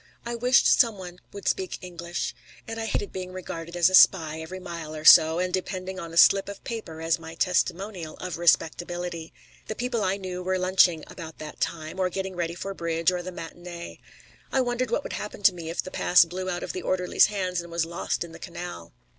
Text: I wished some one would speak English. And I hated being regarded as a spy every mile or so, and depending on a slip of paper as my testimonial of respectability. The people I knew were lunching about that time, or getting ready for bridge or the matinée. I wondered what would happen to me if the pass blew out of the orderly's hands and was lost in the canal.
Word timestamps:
I 0.25 0.33
wished 0.33 0.65
some 0.65 0.97
one 0.97 1.19
would 1.31 1.47
speak 1.47 1.77
English. 1.83 2.33
And 2.67 2.79
I 2.79 2.87
hated 2.87 3.11
being 3.13 3.31
regarded 3.31 3.75
as 3.77 3.87
a 3.87 3.93
spy 3.93 4.41
every 4.41 4.59
mile 4.59 4.95
or 4.95 5.05
so, 5.05 5.37
and 5.37 5.53
depending 5.53 5.99
on 5.99 6.11
a 6.11 6.17
slip 6.17 6.49
of 6.49 6.63
paper 6.63 7.01
as 7.01 7.19
my 7.19 7.35
testimonial 7.35 8.15
of 8.17 8.39
respectability. 8.39 9.31
The 9.67 9.75
people 9.75 10.03
I 10.03 10.17
knew 10.17 10.41
were 10.41 10.57
lunching 10.57 11.03
about 11.05 11.37
that 11.37 11.59
time, 11.61 11.99
or 11.99 12.09
getting 12.09 12.35
ready 12.35 12.55
for 12.55 12.73
bridge 12.73 13.11
or 13.11 13.21
the 13.21 13.29
matinée. 13.31 13.99
I 14.51 14.59
wondered 14.59 14.89
what 14.89 15.03
would 15.03 15.13
happen 15.13 15.43
to 15.43 15.53
me 15.53 15.69
if 15.69 15.83
the 15.83 15.91
pass 15.91 16.25
blew 16.25 16.49
out 16.49 16.63
of 16.63 16.73
the 16.73 16.81
orderly's 16.81 17.27
hands 17.27 17.61
and 17.61 17.69
was 17.71 17.85
lost 17.85 18.23
in 18.23 18.31
the 18.31 18.39
canal. 18.39 18.93